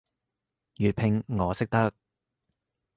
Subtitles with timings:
[0.77, 1.93] 粵拼我識得